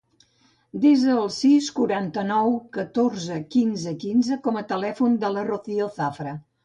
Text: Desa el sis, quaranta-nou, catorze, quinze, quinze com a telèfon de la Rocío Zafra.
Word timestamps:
Desa 0.85 1.09
el 1.23 1.27
sis, 1.35 1.67
quaranta-nou, 1.79 2.49
catorze, 2.77 3.37
quinze, 3.57 3.93
quinze 4.05 4.39
com 4.49 4.59
a 4.63 4.65
telèfon 4.73 5.21
de 5.25 5.33
la 5.37 5.45
Rocío 5.51 5.93
Zafra. 6.01 6.35